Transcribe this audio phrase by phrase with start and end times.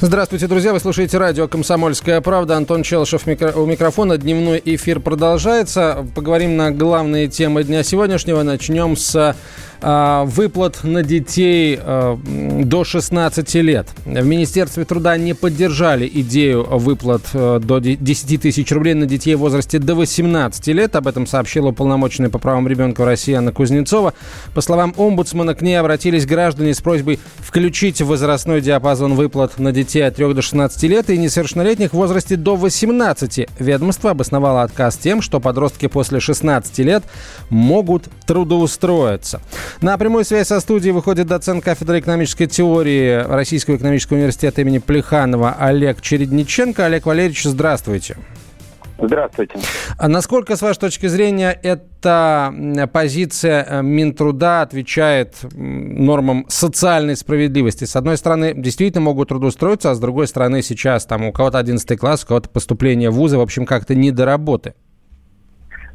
[0.00, 0.72] Здравствуйте, друзья.
[0.72, 2.56] Вы слушаете радио «Комсомольская правда».
[2.56, 4.16] Антон Челышев у микрофона.
[4.16, 6.06] Дневной эфир продолжается.
[6.14, 8.44] Поговорим на главные темы дня сегодняшнего.
[8.44, 9.34] Начнем с
[9.80, 13.88] выплат на детей а, до 16 лет.
[14.04, 19.40] В Министерстве труда не поддержали идею выплат а, до 10 тысяч рублей на детей в
[19.40, 20.96] возрасте до 18 лет.
[20.96, 24.14] Об этом сообщила уполномоченная по правам ребенка в России Анна Кузнецова.
[24.54, 30.00] По словам омбудсмана, к ней обратились граждане с просьбой включить возрастной диапазон выплат на детей
[30.00, 33.48] от 3 до 16 лет и несовершеннолетних в возрасте до 18.
[33.58, 37.04] Ведомство обосновало отказ тем, что подростки после 16 лет
[37.50, 39.40] могут трудоустроиться.
[39.80, 45.56] На прямую связь со студией выходит доцент кафедры экономической теории Российского экономического университета имени Плеханова
[45.58, 46.86] Олег Чередниченко.
[46.86, 48.16] Олег Валерьевич, здравствуйте.
[49.00, 49.58] Здравствуйте.
[49.96, 52.52] А насколько, с вашей точки зрения, эта
[52.92, 57.84] позиция э, Минтруда отвечает нормам социальной справедливости?
[57.84, 61.98] С одной стороны, действительно могут трудоустроиться, а с другой стороны, сейчас там у кого-то 11
[61.98, 64.74] класс, у кого-то поступление в вузы, в общем, как-то не до работы.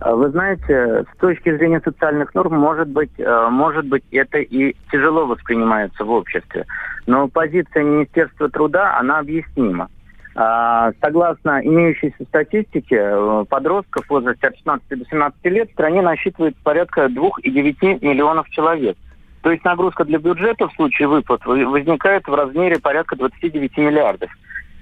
[0.03, 4.75] А вы знаете, с точки зрения социальных норм, может быть, э, может быть, это и
[4.91, 6.65] тяжело воспринимается в обществе.
[7.07, 9.87] Но позиция Министерства труда, она объяснима.
[10.35, 16.01] А, согласно имеющейся статистике, э, подростков в возрасте от 16 до 17 лет в стране
[16.01, 18.97] насчитывает порядка 2,9 миллионов человек.
[19.41, 24.29] То есть нагрузка для бюджета в случае выплат возникает в размере порядка 29 миллиардов.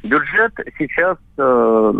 [0.01, 1.93] Бюджет сейчас, э,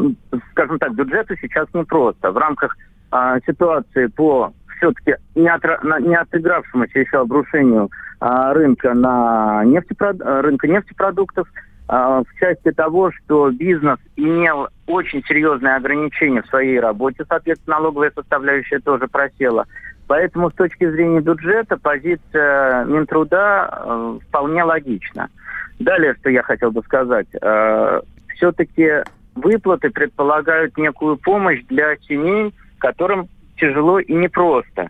[0.53, 2.31] скажем так, бюджету сейчас непросто.
[2.31, 2.75] В рамках
[3.12, 5.80] а, ситуации по все-таки не, отра...
[6.00, 10.19] не отыгравшемуся еще обрушению а, рынка на нефтепрод...
[10.19, 11.47] рынка нефтепродуктов,
[11.88, 18.12] а, в части того, что бизнес имел очень серьезные ограничения в своей работе, соответственно, налоговая
[18.16, 19.66] составляющая тоже просела.
[20.08, 25.30] Поэтому с точки зрения бюджета позиция Минтруда э, вполне логична.
[25.80, 27.28] Далее, что я хотел бы сказать.
[27.41, 28.02] Э,
[28.35, 29.03] все-таки
[29.35, 34.90] выплаты предполагают некую помощь для семей, которым тяжело и непросто.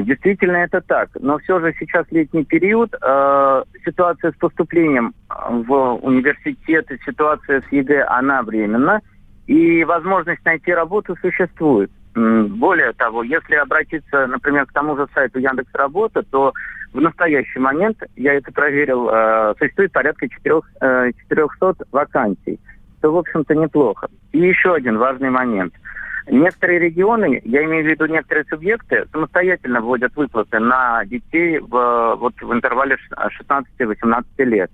[0.00, 1.10] Действительно это так.
[1.20, 8.04] Но все же сейчас летний период, э, ситуация с поступлением в университет, ситуация с ЕГЭ,
[8.08, 9.00] она временна.
[9.46, 11.90] И возможность найти работу существует.
[12.14, 16.52] Более того, если обратиться, например, к тому же сайту Яндекс Работа, то
[16.92, 22.58] в настоящий момент, я это проверил, э, существует порядка 4, э, 400 вакансий,
[23.06, 24.08] что, в общем-то, неплохо.
[24.32, 25.72] И еще один важный момент–
[26.28, 32.34] Некоторые регионы, я имею в виду некоторые субъекты, самостоятельно вводят выплаты на детей в, вот,
[32.40, 34.68] в интервале 16-18 лет.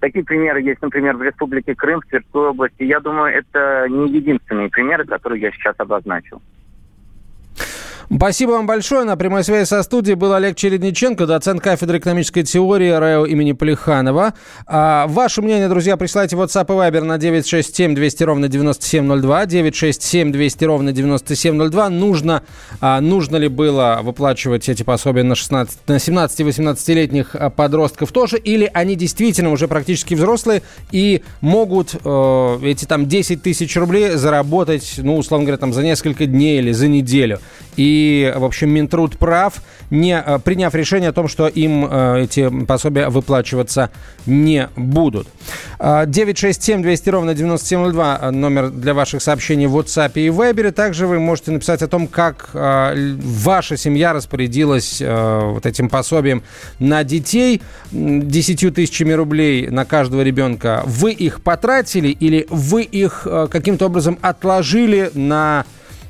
[0.00, 2.82] Такие примеры есть, например, в Республике Крым, в Тверской области.
[2.82, 6.42] Я думаю, это не единственные примеры, которые я сейчас обозначил.
[8.14, 9.04] Спасибо вам большое.
[9.04, 14.32] На прямой связи со студией был Олег Чередниченко, доцент кафедры экономической теории РАО имени Полиханова.
[14.66, 20.32] А, ваше мнение, друзья, присылайте в WhatsApp и Viber на 967 200 ровно 9702, 967
[20.32, 21.90] 200 ровно 9702.
[21.90, 22.42] Нужно,
[22.80, 28.70] а, нужно ли было выплачивать эти пособия на, 16, на 17-18-летних а, подростков тоже, или
[28.72, 35.18] они действительно уже практически взрослые и могут э, эти там 10 тысяч рублей заработать, ну,
[35.18, 37.40] условно говоря, там за несколько дней или за неделю.
[37.76, 37.97] И,
[38.34, 39.54] в общем, Минтруд прав,
[39.90, 43.90] не э, приняв решение о том, что им э, эти пособия выплачиваться
[44.26, 45.28] не будут.
[45.78, 50.70] 967 200 ровно 9702 э, номер для ваших сообщений в WhatsApp и Viber.
[50.72, 56.42] Также вы можете написать о том, как ваша семья распорядилась вот этим пособием
[56.78, 60.82] на детей 10 тысячами рублей на каждого ребенка.
[60.84, 65.64] Вы их потратили или вы их каким-то образом отложили на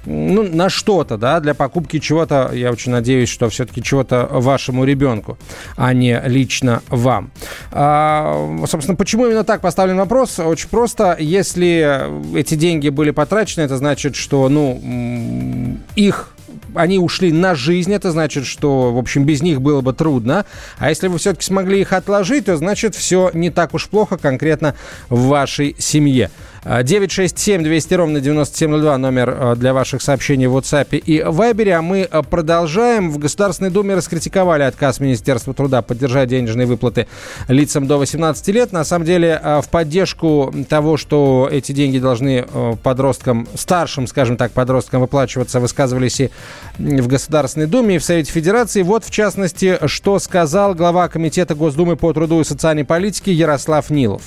[0.08, 5.38] ну, на что-то, да, для покупки чего-то, я очень надеюсь, что все-таки чего-то вашему ребенку,
[5.76, 7.30] а не лично вам.
[7.70, 10.38] А, собственно, почему именно так поставлен вопрос?
[10.38, 11.16] Очень просто.
[11.18, 16.30] Если эти деньги были потрачены, это значит, что, ну, их
[16.74, 20.44] они ушли на жизнь, это значит, что, в общем, без них было бы трудно.
[20.78, 24.74] А если вы все-таки смогли их отложить, то значит все не так уж плохо конкретно
[25.08, 26.30] в вашей семье.
[26.68, 31.70] 967 200 ровно 9702 номер для ваших сообщений в WhatsApp и Viber.
[31.70, 33.10] А мы продолжаем.
[33.10, 37.06] В Государственной Думе раскритиковали отказ Министерства труда поддержать денежные выплаты
[37.48, 38.72] лицам до 18 лет.
[38.72, 42.44] На самом деле, в поддержку того, что эти деньги должны
[42.82, 46.30] подросткам, старшим, скажем так, подросткам выплачиваться, высказывались и
[46.78, 48.82] в Государственной Думе, и в Совете Федерации.
[48.82, 54.22] Вот, в частности, что сказал глава Комитета Госдумы по труду и социальной политике Ярослав Нилов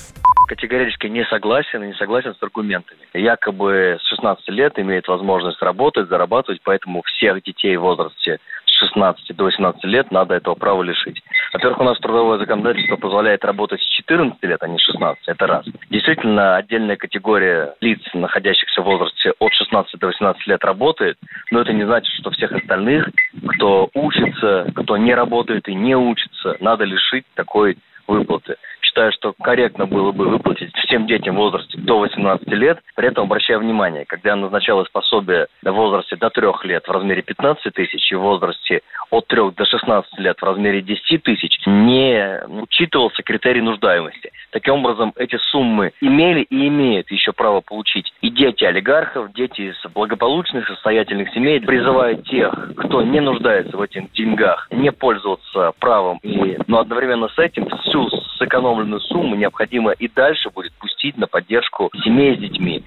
[0.52, 3.00] категорически не согласен и не согласен с аргументами.
[3.14, 9.46] Якобы с 16 лет имеет возможность работать, зарабатывать, поэтому всех детей в возрасте 16 до
[9.46, 11.24] 18 лет надо этого права лишить.
[11.54, 15.24] Во-первых, у нас трудовое законодательство позволяет работать с 14 лет, а не 16.
[15.26, 15.66] Это раз.
[15.90, 21.18] Действительно, отдельная категория лиц, находящихся в возрасте от 16 до 18 лет, работает,
[21.52, 23.10] но это не значит, что всех остальных,
[23.56, 29.86] кто учится, кто не работает и не учится, надо лишить такой выплаты считаю, что корректно
[29.86, 34.36] было бы выплатить всем детям в возрасте до 18 лет, при этом обращая внимание, когда
[34.36, 39.28] назначалось пособие в возрасте до 3 лет в размере 15 тысяч и в возрасте от
[39.28, 44.32] 3 до 16 лет в размере 10 тысяч, не учитывался критерий нуждаемости.
[44.52, 49.92] Таким образом, эти суммы имели и имеют еще право получить и дети олигархов, дети из
[49.94, 56.58] благополучных, состоятельных семей, призывая тех, кто не нуждается в этих деньгах, не пользоваться правом, и,
[56.68, 58.10] но одновременно с этим всю
[58.42, 62.84] сэкономленную сумму необходимо и дальше будет пустить на поддержку семей с детьми.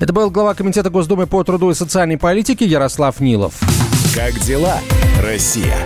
[0.00, 3.60] Это был глава Комитета Госдумы по труду и социальной политике Ярослав Нилов.
[4.14, 4.78] Как дела,
[5.22, 5.76] Россия?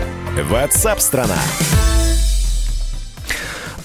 [0.50, 1.38] Ватсап-страна!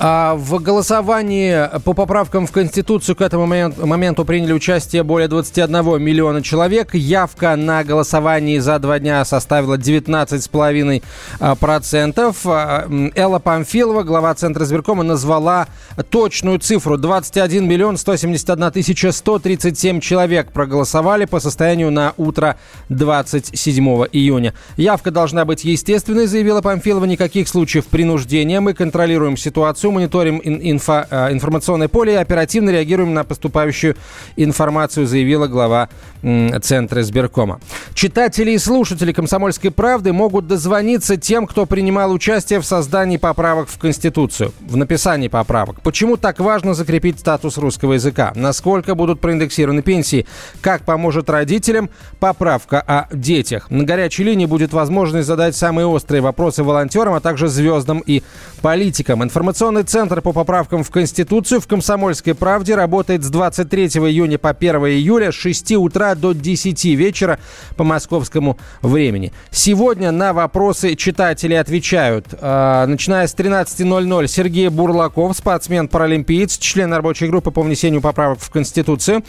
[0.01, 6.41] А в голосовании по поправкам в Конституцию к этому моменту приняли участие более 21 миллиона
[6.41, 6.95] человек.
[6.95, 12.35] Явка на голосовании за два дня составила 19,5%.
[12.45, 15.67] А, Элла Памфилова, глава Центра избиркома, назвала
[16.09, 16.97] точную цифру.
[16.97, 22.55] 21 миллион 171 тысяча 137 человек проголосовали по состоянию на утро
[22.87, 24.53] 27 июня.
[24.77, 27.03] Явка должна быть естественной, заявила Памфилова.
[27.03, 28.61] Никаких случаев принуждения.
[28.61, 33.95] Мы контролируем ситуацию ситуацию, мониторим инфо, э, информационное поле и оперативно реагируем на поступающую
[34.37, 35.89] информацию, заявила глава
[36.21, 37.59] Центра избиркома.
[37.93, 43.77] Читатели и слушатели «Комсомольской правды» могут дозвониться тем, кто принимал участие в создании поправок в
[43.77, 45.81] Конституцию, в написании поправок.
[45.81, 48.33] Почему так важно закрепить статус русского языка?
[48.35, 50.25] Насколько будут проиндексированы пенсии?
[50.61, 51.89] Как поможет родителям
[52.19, 53.71] поправка о детях?
[53.71, 58.23] На горячей линии будет возможность задать самые острые вопросы волонтерам, а также звездам и
[58.61, 59.23] политикам.
[59.23, 64.75] Информационный центр по поправкам в Конституцию в «Комсомольской правде» работает с 23 июня по 1
[64.85, 67.39] июля с 6 утра до 10 вечера
[67.75, 69.31] по московскому времени.
[69.51, 77.51] Сегодня на вопросы читатели отвечают, э, начиная с 13.00, Сергей Бурлаков, спортсмен-паралимпиец, член рабочей группы
[77.51, 79.23] по внесению поправок в Конституцию.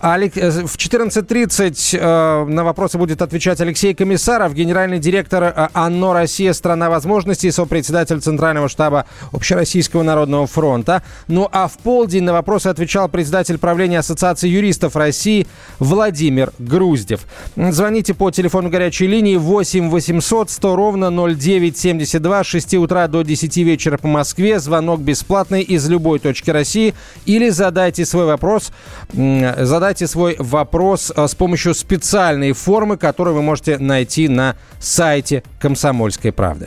[0.00, 0.36] Алек...
[0.36, 6.52] Э, в 14.30 э, на вопросы будет отвечать Алексей Комиссаров, генеральный директор э, ОНО «Россия.
[6.52, 11.02] Страна возможностей», сопредседатель Центрального штаба Общероссийского народного фронта.
[11.28, 15.46] Ну а в полдень на вопросы отвечал председатель правления Ассоциации юристов России
[15.78, 17.20] Владимир Владимир Груздев.
[17.56, 23.56] Звоните по телефону горячей линии 8 800 100 ровно 0972 с 6 утра до 10
[23.58, 24.58] вечера по Москве.
[24.58, 26.94] Звонок бесплатный из любой точки России.
[27.26, 28.72] Или задайте свой вопрос,
[29.12, 36.32] задайте свой вопрос э, с помощью специальной формы, которую вы можете найти на сайте «Комсомольской
[36.32, 36.66] правды».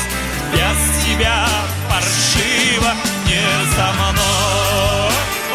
[0.51, 1.47] без тебя
[1.89, 2.91] паршиво
[3.25, 3.45] Не
[3.75, 5.13] за мной,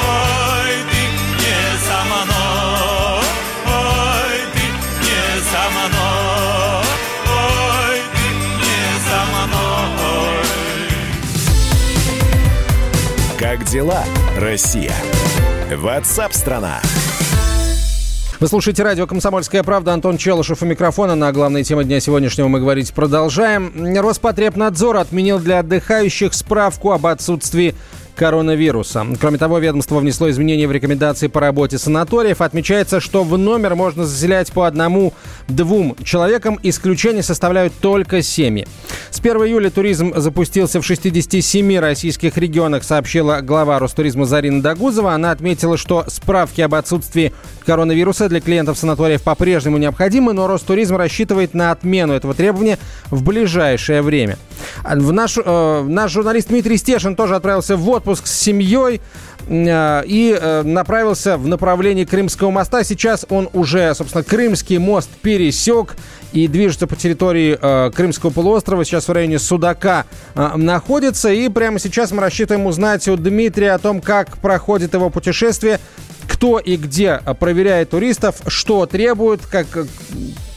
[0.09, 1.03] ой, ты
[1.39, 3.27] не за мной,
[3.67, 4.65] ой, ты
[5.05, 6.87] не за мной,
[7.29, 8.27] ой, ты
[8.59, 10.47] не за мной.
[13.39, 14.03] Как дела,
[14.37, 14.97] Россия?
[15.71, 16.81] Ватсап-страна!
[18.41, 19.93] Вы слушаете радио «Комсомольская правда».
[19.93, 21.17] Антон Челышев у микрофона.
[21.17, 23.73] На главные темы дня сегодняшнего мы говорить продолжаем.
[23.99, 27.75] Роспотребнадзор отменил для отдыхающих справку об отсутствии
[28.19, 29.07] коронавируса.
[29.21, 32.41] Кроме того, ведомство внесло изменения в рекомендации по работе санаториев.
[32.41, 36.59] Отмечается, что в номер можно заселять по одному-двум человекам.
[36.65, 38.67] Исключения составляют только семьи.
[39.11, 45.13] С 1 июля туризм запустился в 67 российских регионах, сообщила глава Ростуризма Зарина Дагузова.
[45.13, 47.33] Она отметила, что справки об отсутствии
[47.65, 52.79] коронавируса для клиентов санаториев по-прежнему необходимы, но Ростуризм рассчитывает на отмену этого требования
[53.11, 54.39] в ближайшее время.
[54.85, 59.01] В наш, э, наш журналист Дмитрий Стешин тоже отправился в отпуск с семьей
[59.47, 62.85] э, и э, направился в направлении Крымского моста.
[62.85, 65.97] Сейчас он уже, собственно, Крымский мост пересек
[66.33, 68.85] и движется по территории э, Крымского полуострова.
[68.85, 71.31] Сейчас в районе Судака э, находится.
[71.31, 75.81] И прямо сейчас мы рассчитываем узнать у Дмитрия о том, как проходит его путешествие,
[76.27, 79.67] кто и где проверяет туристов, что требует, как,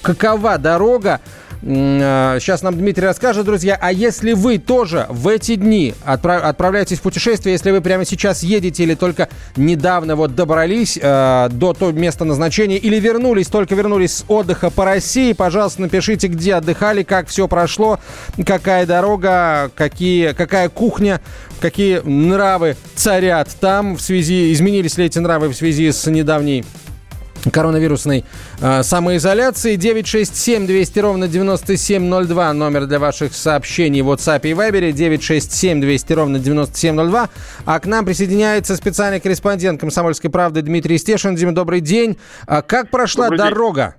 [0.01, 1.21] какова дорога.
[1.63, 3.77] Сейчас нам Дмитрий расскажет, друзья.
[3.79, 6.43] А если вы тоже в эти дни отправ...
[6.43, 11.73] отправляетесь в путешествие, если вы прямо сейчас едете или только недавно вот добрались э, до
[11.73, 17.03] того места назначения или вернулись, только вернулись с отдыха по России, пожалуйста, напишите, где отдыхали,
[17.03, 17.99] как все прошло,
[18.43, 21.21] какая дорога, какие, какая кухня,
[21.59, 26.65] какие нравы царят там в связи, изменились ли эти нравы в связи с недавней
[27.49, 28.25] коронавирусной
[28.61, 29.75] э, самоизоляции.
[29.75, 34.91] 967 200 ровно 9702 номер для ваших сообщений в WhatsApp и Viber.
[34.91, 37.29] 967 200 ровно 9702.
[37.65, 41.35] А к нам присоединяется специальный корреспондент «Комсомольской правды» Дмитрий Стешин.
[41.35, 42.17] Дима, добрый день.
[42.47, 43.95] А как прошла Добрый дорога?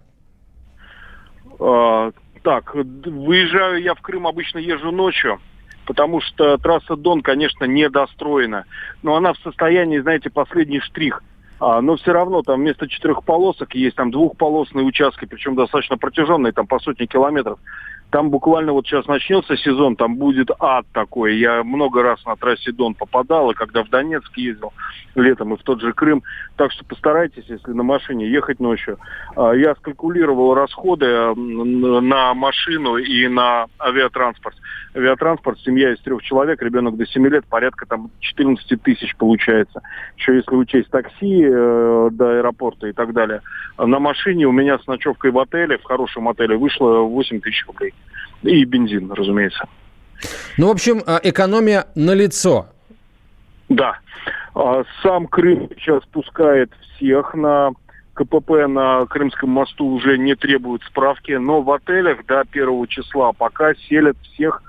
[1.58, 2.10] А,
[2.42, 5.40] так, выезжаю я в Крым, обычно езжу ночью,
[5.86, 8.64] потому что трасса Дон, конечно, недостроена.
[9.02, 11.22] Но она в состоянии, знаете, последний штрих.
[11.64, 16.52] А, но все равно там вместо четырех полосок есть там двухполосные участки, причем достаточно протяженные,
[16.52, 17.60] там по сотни километров.
[18.12, 21.38] Там буквально вот сейчас начнется сезон, там будет ад такой.
[21.38, 24.74] Я много раз на трассе Дон попадал, и когда в Донецк ездил
[25.14, 26.22] летом и в тот же Крым.
[26.56, 28.98] Так что постарайтесь, если на машине ехать ночью.
[29.34, 34.56] А, Я скалькулировал расходы на машину и на авиатранспорт.
[34.94, 39.80] Авиатранспорт, семья из трех человек, ребенок до 7 лет, порядка там 14 тысяч получается.
[40.18, 43.40] Еще если учесть такси э, до аэропорта и так далее.
[43.78, 47.66] А На машине у меня с ночевкой в отеле, в хорошем отеле, вышло 8 тысяч
[47.66, 47.94] рублей.
[48.42, 49.64] И бензин, разумеется.
[50.58, 52.66] Ну, в общем, э, экономия на лицо.
[53.68, 53.98] Да.
[54.54, 57.72] А Сам Крым сейчас пускает всех на
[58.14, 63.74] КПП на Крымском мосту уже не требуют справки, но в отелях до первого числа пока
[63.74, 64.62] селят всех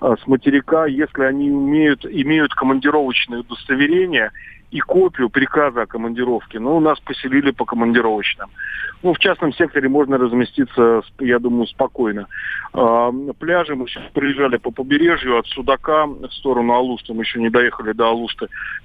[0.00, 4.30] а, с материка, если они умеют, имеют командировочное удостоверение
[4.70, 6.58] и копию приказа о командировке.
[6.58, 8.50] Ну, нас поселили по командировочным.
[9.02, 12.26] Ну, в частном секторе можно разместиться, я думаю, спокойно.
[12.72, 17.14] А, на пляже мы сейчас приезжали по побережью от Судака в сторону Алушты.
[17.14, 18.16] Мы еще не доехали до.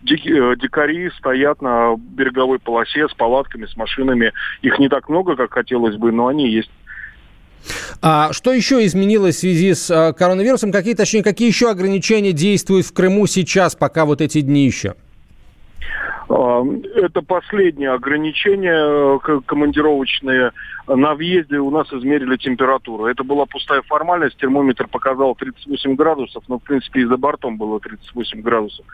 [0.04, 4.34] Дики- э, дикари стоят на береговой полосе с палатками, с машинами.
[4.62, 6.72] Их не так много, как хотелось бы, но они есть.
[8.02, 10.72] А что еще изменилось в связи с а, коронавирусом?
[10.72, 14.96] Какие, точнее, какие еще ограничения действуют в Крыму сейчас, пока вот эти дни еще?
[16.32, 20.52] Это последнее ограничение э, командировочные.
[20.88, 23.06] На въезде у нас измерили температуру.
[23.06, 24.38] Это была пустая формальность.
[24.38, 28.86] Термометр показал 38 градусов, но, в принципе, и за бортом было 38 градусов.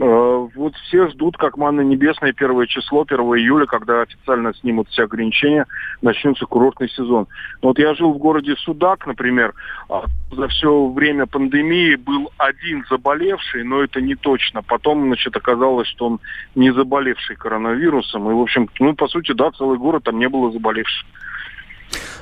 [0.00, 5.04] А, вот все ждут, как манна небесная, первое число, 1 июля, когда официально снимут все
[5.04, 5.66] ограничения,
[6.02, 7.26] начнется курортный сезон.
[7.62, 9.54] Вот я жил в городе Судак, например.
[9.88, 14.62] А, за все время пандемии был один заболевший, но это не точно.
[14.62, 16.20] Потом, значит, оказалось, что он
[16.54, 18.30] не заболевший коронавирусом.
[18.30, 21.06] И, в общем, ну, по сути, да, целый город там не было заболевших.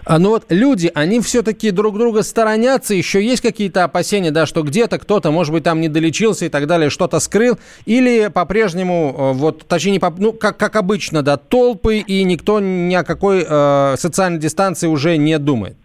[0.05, 4.63] А, ну вот люди, они все-таки друг друга сторонятся, еще есть какие-то опасения, да, что
[4.63, 9.33] где-то кто-то, может быть, там не долечился и так далее, что-то скрыл, или по-прежнему, э,
[9.33, 13.97] вот, точнее, не ну, как, как обычно, да, толпы, и никто ни о какой э,
[13.99, 15.77] социальной дистанции уже не думает?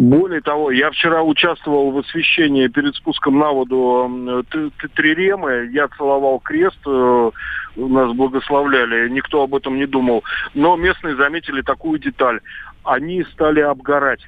[0.00, 4.42] Более того, я вчера участвовал в освещении перед спуском на воду
[4.94, 5.68] Триремы.
[5.72, 7.30] Я целовал крест, э,
[7.76, 10.24] нас благословляли, никто об этом не думал.
[10.54, 12.40] Но местные заметили такую деталь.
[12.82, 14.26] Они стали обгорать.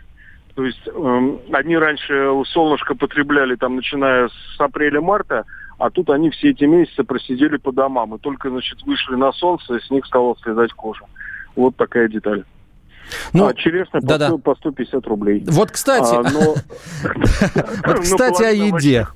[0.54, 5.46] То есть э, они раньше солнышко потребляли там, начиная с апреля-марта,
[5.78, 8.14] а тут они все эти месяцы просидели по домам.
[8.14, 11.06] И только, значит, вышли на солнце, и с них стала слезать кожа.
[11.56, 12.44] Вот такая деталь.
[13.32, 14.37] Ну, а черешня да, по, да.
[14.38, 15.44] по 150 рублей.
[15.47, 16.54] Вот, кстати, а, но...
[17.87, 19.06] вот, кстати, о еде.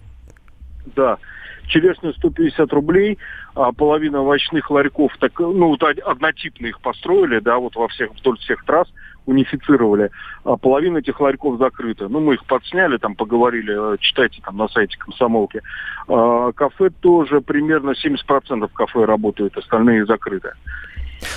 [0.95, 1.19] Да,
[1.67, 3.19] черешня 150 рублей,
[3.55, 8.39] а половина овощных ларьков, так, ну, вот однотипно их построили, да, вот во всех, вдоль
[8.39, 8.89] всех трасс,
[9.27, 10.11] унифицировали,
[10.45, 12.09] а половина этих ларьков закрыта.
[12.09, 15.63] Ну, мы их подсняли, там поговорили, э, читайте там на сайте комсомолки.
[16.09, 20.53] А, кафе тоже примерно 70% кафе работают, остальные закрыты.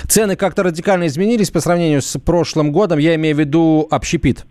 [0.08, 2.98] Цены как-то радикально изменились по сравнению с прошлым годом.
[2.98, 4.44] Я имею в виду общепит.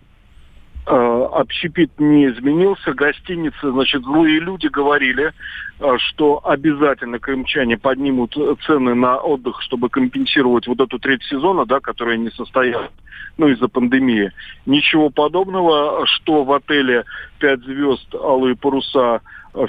[0.88, 2.94] Э, общепит не изменился.
[2.94, 5.32] Гостиницы, значит, злые люди говорили,
[5.80, 11.80] э, что обязательно крымчане поднимут цены на отдых, чтобы компенсировать вот эту треть сезона, да,
[11.80, 12.92] которая не состоялась,
[13.38, 14.32] ну, из-за пандемии.
[14.66, 17.04] Ничего подобного, что в отеле
[17.38, 19.22] «Пять звезд», «Алые паруса»,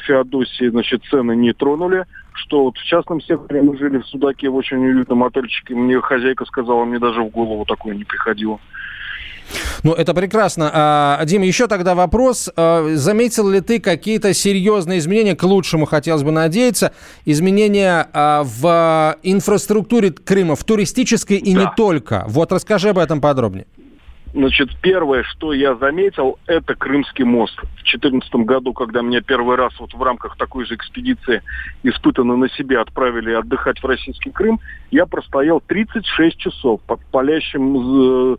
[0.07, 2.05] Феодосии, значит, цены не тронули
[2.41, 5.75] что вот в частном секторе мы жили в Судаке в очень уютном отельчике.
[5.75, 8.59] Мне хозяйка сказала, мне даже в голову такое не приходило.
[9.83, 10.71] Ну, это прекрасно.
[10.73, 12.51] А, Дим, еще тогда вопрос.
[12.57, 16.93] А, заметил ли ты какие-то серьезные изменения, к лучшему хотелось бы надеяться,
[17.25, 21.61] изменения а, в инфраструктуре Крыма, в туристической и да.
[21.61, 22.25] не только?
[22.29, 23.67] Вот расскажи об этом подробнее.
[24.33, 27.57] Значит, первое, что я заметил, это Крымский мост.
[27.59, 31.43] В 2014 году, когда меня первый раз вот в рамках такой же экспедиции
[31.83, 34.61] испытанно на себе отправили отдыхать в российский Крым,
[34.93, 38.39] я простоял 36 часов под палящим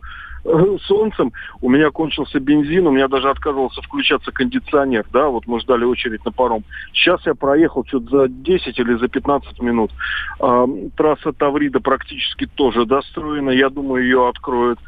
[0.86, 5.84] солнцем, у меня кончился бензин, у меня даже отказывался включаться кондиционер, да, вот мы ждали
[5.84, 6.64] очередь на паром.
[6.92, 9.92] Сейчас я проехал что-то за 10 или за 15 минут.
[10.40, 14.80] А, трасса Таврида практически тоже достроена, я думаю, ее откроют.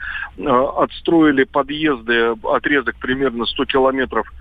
[0.45, 4.41] А, отстроили подъезды, отрезок примерно 100 километров Э,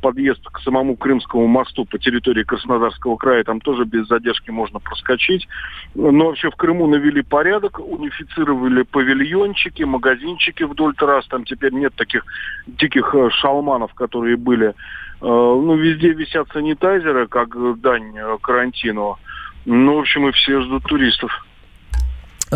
[0.00, 5.48] подъезд к самому Крымскому мосту по территории Краснодарского края, там тоже без задержки можно проскочить.
[5.94, 12.24] Но вообще в Крыму навели порядок, унифицировали павильончики, магазинчики вдоль трасс, там теперь нет таких
[12.66, 14.68] диких э, шалманов, которые были.
[14.68, 14.72] Э,
[15.20, 19.18] ну, везде висят санитайзеры, как дань карантину.
[19.66, 21.32] Ну, в общем, и все ждут туристов.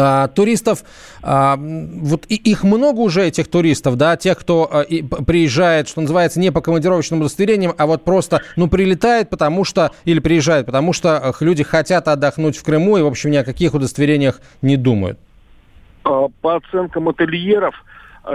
[0.00, 0.84] А, туристов,
[1.22, 4.84] а, вот их много уже, этих туристов, да, тех, кто а,
[5.24, 10.20] приезжает, что называется, не по командировочным удостоверениям, а вот просто, ну, прилетает, потому что, или
[10.20, 14.40] приезжает, потому что люди хотят отдохнуть в Крыму и, в общем, ни о каких удостоверениях
[14.62, 15.18] не думают.
[16.04, 17.74] По оценкам ательеров,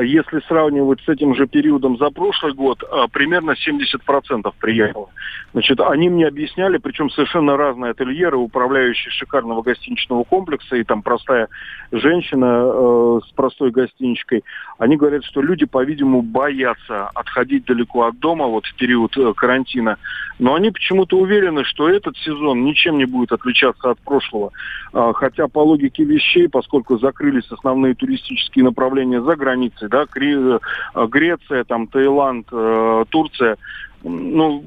[0.02, 5.10] если сравнивать с этим же периодом за прошлый год, а, примерно 70% приехало.
[5.54, 11.48] Значит, они мне объясняли, причем совершенно разные ательеры, управляющие шикарного гостиничного комплекса, и там простая
[11.92, 14.44] женщина э, с простой гостиничкой,
[14.80, 19.98] они говорят, что люди, по-видимому, боятся отходить далеко от дома вот в период э, карантина.
[20.40, 24.52] Но они почему-то уверены, что этот сезон ничем не будет отличаться от прошлого.
[24.94, 30.60] Э, хотя по логике вещей, поскольку закрылись основные туристические направления за границей, да, Кри-
[30.96, 33.58] э, Греция, там, Таиланд, э, Турция,
[34.04, 34.63] ну,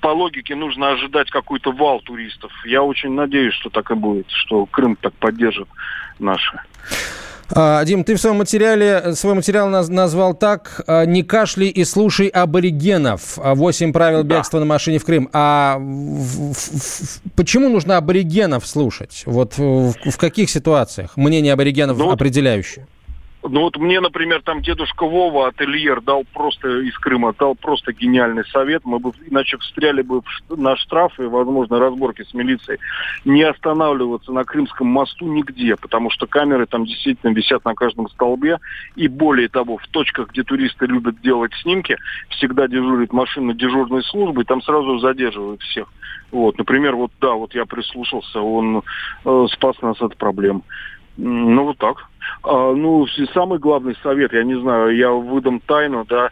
[0.00, 2.50] по логике нужно ожидать какой-то вал туристов.
[2.64, 5.68] Я очень надеюсь, что так и будет, что Крым так поддержит
[6.18, 6.60] наши.
[7.50, 12.28] А, Дим, ты в своем материале, свой материал назвал так а, «Не кашляй и слушай
[12.28, 13.38] аборигенов.
[13.38, 14.36] Восемь правил да.
[14.36, 15.30] бегства на машине в Крым».
[15.32, 19.22] А в, в, в, почему нужно аборигенов слушать?
[19.24, 22.86] Вот в, в каких ситуациях мнение аборигенов ну, определяющее?
[23.50, 28.44] Ну вот мне, например, там дедушка Вова, ательер, дал просто из Крыма, дал просто гениальный
[28.46, 28.84] совет.
[28.84, 32.78] Мы бы иначе встряли бы на штрафы возможно, разборки с милицией.
[33.24, 38.58] Не останавливаться на Крымском мосту нигде, потому что камеры там действительно висят на каждом столбе.
[38.96, 41.96] И более того, в точках, где туристы любят делать снимки,
[42.30, 45.88] всегда дежурит машина дежурной службы, и там сразу задерживают всех.
[46.30, 48.82] Вот, например, вот да, вот я прислушался, он
[49.24, 50.62] э, спас нас от проблем.
[51.18, 52.06] Ну, вот так.
[52.44, 56.30] А, ну, самый главный совет, я не знаю, я выдам тайну, да,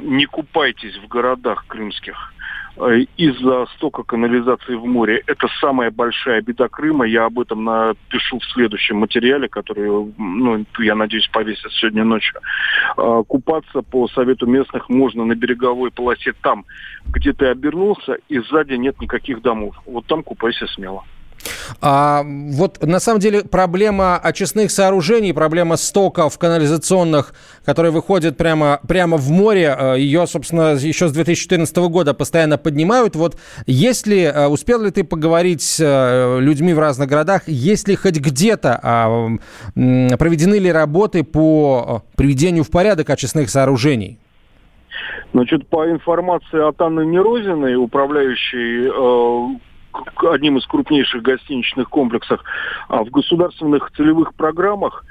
[0.00, 2.32] не купайтесь в городах крымских
[2.78, 5.22] э, из-за стока канализации в море.
[5.26, 7.06] Это самая большая беда Крыма.
[7.06, 12.40] Я об этом напишу в следующем материале, который, ну, я надеюсь, повесят сегодня ночью.
[12.96, 16.64] А, купаться по совету местных можно на береговой полосе там,
[17.06, 19.76] где ты обернулся, и сзади нет никаких домов.
[19.84, 21.04] Вот там купайся смело.
[21.80, 29.16] А, вот на самом деле проблема очистных сооружений, проблема стоков канализационных, которые выходят прямо, прямо
[29.16, 33.16] в море, э, ее, собственно, еще с 2014 года постоянно поднимают.
[33.16, 37.96] Вот если, э, успел ли ты поговорить с э, людьми в разных городах, есть ли
[37.96, 39.28] хоть где-то а,
[39.74, 44.18] проведены ли работы по приведению в порядок очистных сооружений?
[45.32, 49.58] Значит, по информации от Анны Нерозиной, управляющей э,
[50.30, 52.42] одним из крупнейших гостиничных комплексов,
[52.88, 55.04] а в государственных целевых программах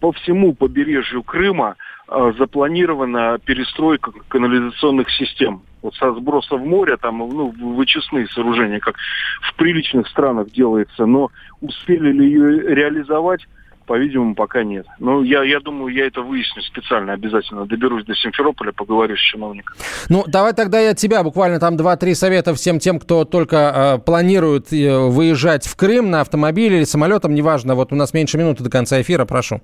[0.00, 1.76] по всему побережью Крыма
[2.08, 5.62] а, запланирована перестройка канализационных систем.
[5.80, 8.96] Вот со сброса в море, там, ну, вычестные сооружения, как
[9.40, 13.46] в приличных странах делается, но успели ли ее реализовать,
[13.84, 14.86] по-видимому, пока нет.
[14.98, 17.66] Но я, я думаю, я это выясню специально, обязательно.
[17.66, 19.76] Доберусь до Симферополя, поговорю с чиновником.
[20.08, 23.98] Ну, давай тогда я от тебя буквально там 2-3 совета всем тем, кто только э,
[24.04, 27.74] планирует э, выезжать в Крым на автомобиле или самолетом, неважно.
[27.74, 29.60] Вот у нас меньше минуты до конца эфира, прошу.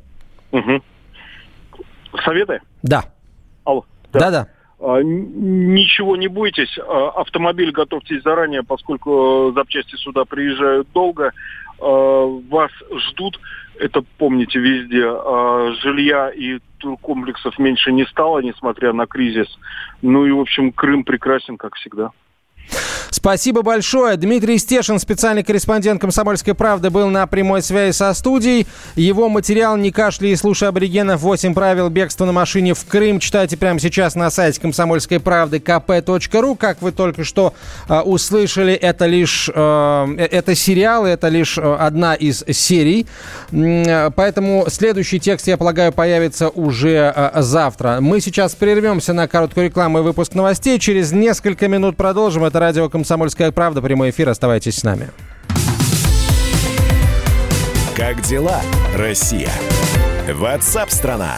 [0.52, 0.82] Угу.
[2.24, 2.60] Советы?
[2.82, 3.04] Да.
[3.64, 3.84] Алло.
[4.12, 4.48] Да-да.
[4.82, 11.32] А, ничего не бойтесь, а, автомобиль готовьтесь заранее, поскольку э, запчасти сюда приезжают долго,
[11.78, 13.38] а, вас ждут,
[13.78, 15.02] это помните везде,
[15.80, 19.48] жилья и туркомплексов меньше не стало, несмотря на кризис.
[20.02, 22.10] Ну и, в общем, Крым прекрасен, как всегда.
[23.10, 24.16] Спасибо большое.
[24.16, 28.68] Дмитрий Стешин, специальный корреспондент «Комсомольской правды», был на прямой связи со студией.
[28.94, 31.20] Его материал «Не кашли и слушай аборигенов.
[31.20, 36.56] 8 правил бегства на машине в Крым» читайте прямо сейчас на сайте «Комсомольской правды» kp.ru.
[36.56, 37.52] Как вы только что
[37.88, 43.06] э, услышали, это лишь э, это сериал, это лишь э, одна из серий.
[43.50, 47.98] Э, поэтому следующий текст, я полагаю, появится уже завтра.
[48.00, 50.78] Мы сейчас прервемся на короткую рекламу и выпуск новостей.
[50.78, 52.44] Через несколько минут продолжим.
[52.44, 52.99] Это радио «Комсомольская
[53.52, 53.82] правда».
[53.82, 54.28] Прямой эфир.
[54.28, 55.10] Оставайтесь с нами.
[57.96, 58.60] Как дела,
[58.96, 59.50] Россия?
[60.32, 61.36] Ватсап-страна!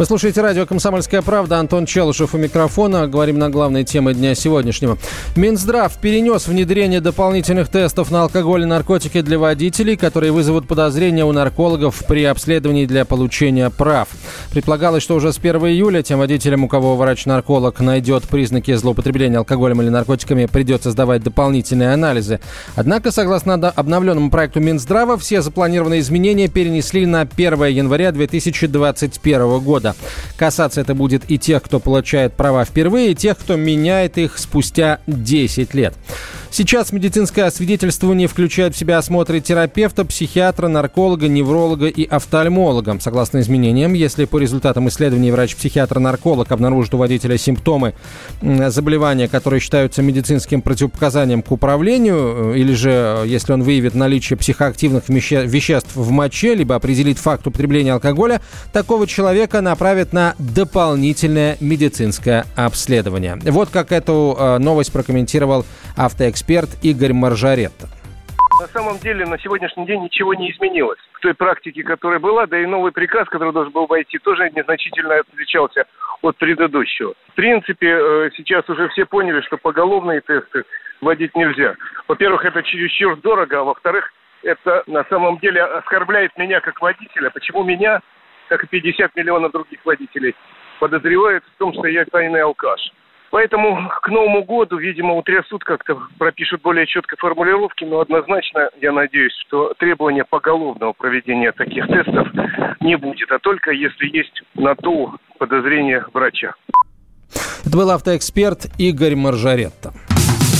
[0.00, 1.58] Вы слушаете радио «Комсомольская правда».
[1.58, 3.06] Антон Челышев у микрофона.
[3.06, 4.96] Говорим на главные темы дня сегодняшнего.
[5.36, 11.32] Минздрав перенес внедрение дополнительных тестов на алкоголь и наркотики для водителей, которые вызовут подозрения у
[11.32, 14.08] наркологов при обследовании для получения прав.
[14.52, 19.82] Предполагалось, что уже с 1 июля тем водителям, у кого врач-нарколог найдет признаки злоупотребления алкоголем
[19.82, 22.40] или наркотиками, придется сдавать дополнительные анализы.
[22.74, 29.96] Однако, согласно обновленному проекту Минздрава, все запланированные изменения перенесли на 1 января 2021 года года.
[30.36, 35.00] Касаться это будет и тех, кто получает права впервые, и тех, кто меняет их спустя
[35.06, 35.94] 10 лет.
[36.52, 42.98] Сейчас медицинское освидетельствование включает в себя осмотры терапевта, психиатра, нарколога, невролога и офтальмолога.
[43.00, 47.94] Согласно изменениям, если по результатам исследований врач-психиатр-нарколог обнаружит у водителя симптомы
[48.42, 54.36] заболевания, которые считаются медицинским противопоказанием к управлению, э, или же э, если он выявит наличие
[54.36, 58.40] психоактивных веществ в моче, либо определит факт употребления алкоголя,
[58.72, 63.38] такого человека направят на дополнительное медицинское обследование.
[63.44, 67.86] Вот как эту э, новость прокомментировал автоэксперт эксперт Игорь Маржаретто.
[68.60, 70.98] На самом деле на сегодняшний день ничего не изменилось.
[71.12, 75.16] В той практике, которая была, да и новый приказ, который должен был войти, тоже незначительно
[75.16, 75.84] отличался
[76.22, 77.14] от предыдущего.
[77.32, 80.64] В принципе, э, сейчас уже все поняли, что поголовные тесты
[81.00, 81.74] вводить нельзя.
[82.08, 84.10] Во-первых, это чересчур дорого, а во-вторых,
[84.42, 87.30] это на самом деле оскорбляет меня как водителя.
[87.30, 88.00] Почему меня,
[88.48, 90.34] как и 50 миллионов других водителей,
[90.80, 92.80] подозревают в том, что я тайный алкаш?
[93.30, 99.32] Поэтому к Новому году, видимо, утрясут как-то, пропишут более четкие формулировки, но однозначно, я надеюсь,
[99.46, 102.28] что требования поголовного проведения таких тестов
[102.80, 106.54] не будет, а только если есть на то подозрение врача.
[107.64, 109.92] Это был автоэксперт Игорь Маржаретто.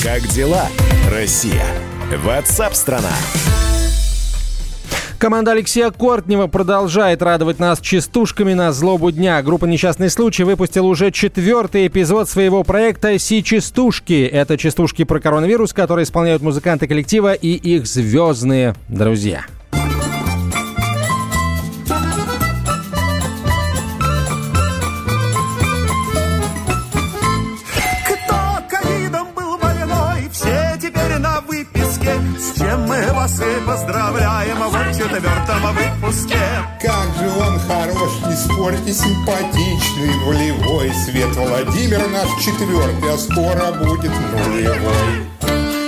[0.04, 0.66] Как дела,
[1.10, 1.64] Россия?
[2.24, 3.69] Ватсап-страна!
[5.20, 9.42] Команда Алексея Кортнева продолжает радовать нас частушками на злобу дня.
[9.42, 14.24] Группа «Несчастный случай» выпустила уже четвертый эпизод своего проекта «Си-частушки».
[14.24, 19.44] Это частушки про коронавирус, которые исполняют музыканты коллектива и их звездные друзья.
[33.20, 36.38] Вас и поздравляем в четвертом выпуске.
[36.80, 40.90] Как же он хорош, не спорьте, симпатичный, нулевой.
[41.04, 45.79] Свет Владимир наш четвертый, а скоро будет нулевой.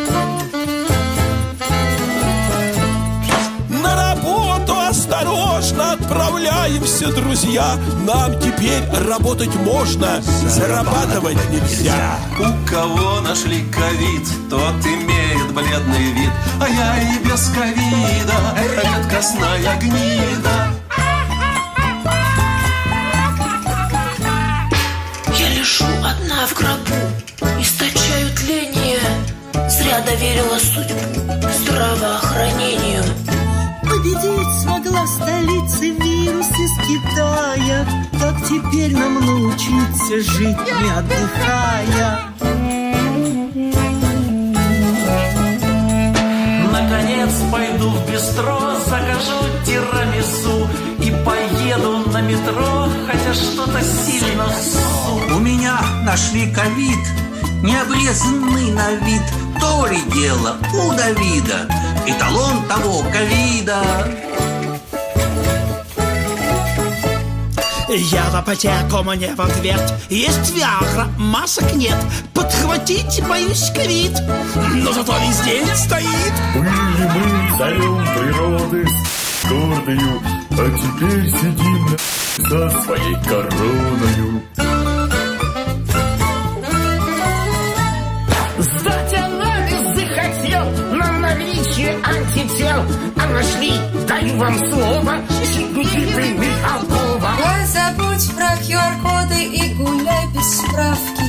[6.03, 7.77] Отправляемся, друзья.
[8.07, 12.19] Нам теперь работать можно, зарабатывать нельзя.
[12.39, 16.31] У кого нашли ковид, тот имеет бледный вид.
[16.61, 18.35] А я и без ковида,
[18.77, 20.75] редкостная гнида.
[25.39, 29.01] Я лежу одна в гробу, источаю тление.
[29.69, 32.92] Зря доверила судьбу здравоохранению.
[34.03, 37.87] Победить смогла в столице вирус из Китая.
[38.19, 42.19] Как теперь нам научиться жить, не отдыхая?
[46.73, 55.37] Наконец пойду в бистро, закажу тирамису И поеду на метро, хотя что-то сильно ссу.
[55.37, 56.99] У меня нашли ковид,
[57.63, 59.23] необрезанный на вид.
[59.63, 61.69] То ли дело у Давида,
[62.05, 63.81] эталон того ковида.
[67.89, 69.95] Я в аптеку мне в ответ.
[70.11, 71.97] Есть Виагра, масок нет.
[72.35, 74.19] Подхватить боюсь ковид.
[74.75, 76.33] Но зато весь день стоит.
[76.55, 81.97] Были мы царем природы с гордою, а теперь сидим
[82.51, 84.43] на со своей короною.
[92.53, 92.83] Антител
[93.17, 93.73] А нашли,
[94.07, 95.15] даю вам слово,
[95.75, 101.23] Никиты Михалкова Ой, забудь про QR-коды и гуляй без справки.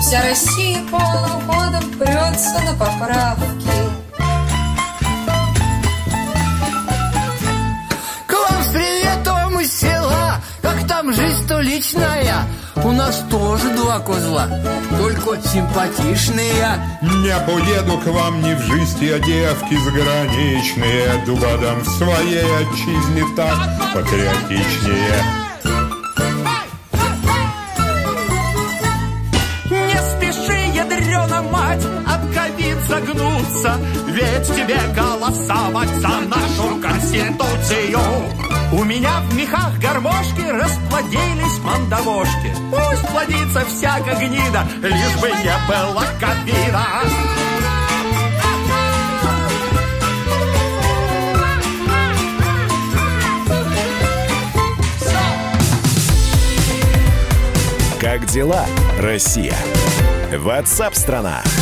[0.00, 4.01] Вся Россия полным ходом прется на поправки
[11.14, 12.46] Жизнь-то личная
[12.76, 14.48] У нас тоже два козла
[14.98, 16.78] Только симпатичные.
[17.02, 23.58] Не поеду к вам ни в жизни, а девки заграничные Дубадам в своей отчизне так
[23.92, 25.24] патриотичнее.
[29.70, 39.20] Не спеши, ядрена мать, об ковид загнуться Ведь тебе голосовать за нашу конституцию У меня
[39.28, 46.86] в мехах гармошки расплодились мандавошки Пусть плодится всяка гнида, лишь бы не было ковида
[58.00, 58.64] Как дела,
[58.98, 59.54] Россия?
[60.32, 61.42] Ватсап-страна!
[61.44, 61.61] страна